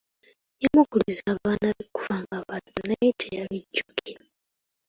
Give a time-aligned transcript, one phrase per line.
[0.63, 4.23] Yamukuliza abaana be okuva nga bato naye teyabijjukira.